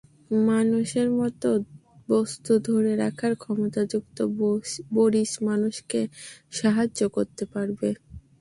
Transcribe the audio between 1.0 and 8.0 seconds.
মতো বস্তু ধরে রাখার ক্ষমতাযুক্ত বরিস মানুষকে সাহায্য করতে পারবে।